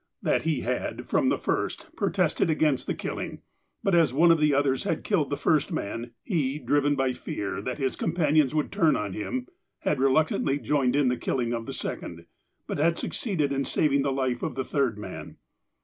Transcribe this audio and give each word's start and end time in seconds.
That 0.23 0.41
he 0.45 0.61
had, 0.61 1.07
from 1.07 1.29
the 1.29 1.37
first, 1.37 1.95
protested 1.95 2.49
against 2.49 2.87
the 2.87 2.95
killiug, 2.95 3.37
but, 3.83 3.93
as 3.93 4.11
one 4.15 4.31
of 4.31 4.39
the 4.39 4.51
others 4.51 4.83
had 4.83 5.03
killed 5.03 5.29
the 5.29 5.37
first 5.37 5.71
man, 5.71 6.09
he, 6.23 6.57
driven 6.57 6.95
by 6.95 7.13
fear 7.13 7.61
that 7.61 7.77
his 7.77 7.95
companions 7.95 8.55
would 8.55 8.71
turn 8.71 8.95
on 8.95 9.13
him, 9.13 9.47
had 9.81 9.99
reluctantly 9.99 10.57
joined 10.57 10.95
in 10.95 11.09
the 11.09 11.17
killing 11.17 11.53
of 11.53 11.67
the 11.67 11.71
second, 11.73 12.25
but 12.65 12.79
had 12.79 12.97
succeeded 12.97 13.51
in 13.51 13.63
saving 13.63 14.01
the 14.01 14.11
life 14.11 14.41
of 14.41 14.55
the 14.55 14.65
third 14.65 14.97
man. 14.97 15.37